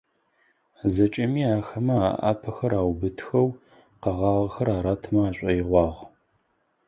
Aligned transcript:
ЗэкӀэми 0.93 1.43
ахэмэ 1.55 1.97
аӏапэхэр 2.29 2.71
аубытыхэу, 2.79 3.47
къэгъагъэхэр 4.01 4.69
аратымэ 4.77 5.19
ашӀоигъуагъ. 5.29 5.99